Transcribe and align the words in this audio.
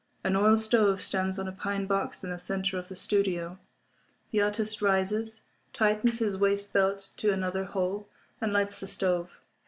An 0.23 0.35
oil 0.35 0.57
stove 0.57 0.99
stands 0.99 1.37
on 1.37 1.47
a 1.47 1.51
pine 1.51 1.85
box 1.85 2.23
in 2.23 2.31
the 2.31 2.39
centre 2.39 2.79
of 2.79 2.87
the 2.87 2.95
studio. 2.95 3.59
The 4.31 4.41
artist 4.41 4.81
rises, 4.81 5.41
tightens 5.73 6.17
his 6.17 6.39
waist 6.39 6.73
belt 6.73 7.09
to 7.17 7.31
another 7.31 7.65
hole, 7.65 8.09
and 8.41 8.51
lights 8.51 8.79
the 8.79 8.87
stove. 8.87 9.29